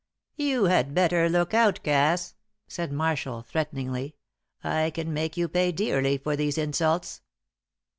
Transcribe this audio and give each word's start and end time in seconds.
"You 0.35 0.63
had 0.63 0.95
better 0.95 1.29
look 1.29 1.53
out 1.53 1.83
Cass," 1.83 2.33
said 2.67 2.91
Marshall, 2.91 3.43
threateningly. 3.43 4.15
"I 4.63 4.89
can 4.89 5.13
make 5.13 5.37
you 5.37 5.47
pay 5.47 5.71
dearly 5.71 6.17
for 6.17 6.35
these 6.35 6.57
insults." 6.57 7.21